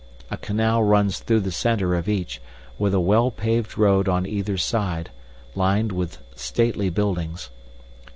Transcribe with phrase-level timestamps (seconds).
[0.31, 2.41] A canal runs through the center of each,
[2.79, 5.11] with a well paved road on either side,
[5.53, 7.51] lined with stately buildings.